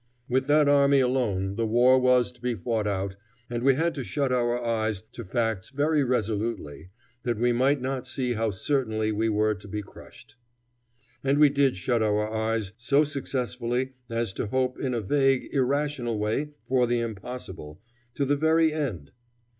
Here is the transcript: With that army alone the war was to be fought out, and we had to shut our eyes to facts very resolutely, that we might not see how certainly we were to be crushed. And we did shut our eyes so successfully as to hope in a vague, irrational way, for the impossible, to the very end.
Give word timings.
With 0.27 0.47
that 0.47 0.67
army 0.67 0.99
alone 0.99 1.57
the 1.57 1.67
war 1.67 1.99
was 1.99 2.31
to 2.31 2.41
be 2.41 2.55
fought 2.55 2.87
out, 2.87 3.17
and 3.51 3.61
we 3.61 3.75
had 3.75 3.93
to 3.93 4.03
shut 4.03 4.31
our 4.31 4.59
eyes 4.59 5.03
to 5.11 5.23
facts 5.23 5.69
very 5.69 6.03
resolutely, 6.03 6.89
that 7.21 7.37
we 7.37 7.51
might 7.51 7.81
not 7.83 8.07
see 8.07 8.33
how 8.33 8.49
certainly 8.49 9.11
we 9.11 9.29
were 9.29 9.53
to 9.53 9.67
be 9.67 9.83
crushed. 9.83 10.37
And 11.23 11.37
we 11.37 11.49
did 11.49 11.77
shut 11.77 12.01
our 12.01 12.27
eyes 12.33 12.71
so 12.77 13.03
successfully 13.03 13.93
as 14.09 14.33
to 14.33 14.47
hope 14.47 14.79
in 14.79 14.95
a 14.95 15.01
vague, 15.01 15.53
irrational 15.53 16.17
way, 16.17 16.49
for 16.67 16.87
the 16.87 16.99
impossible, 16.99 17.79
to 18.15 18.25
the 18.25 18.35
very 18.35 18.73
end. 18.73 19.11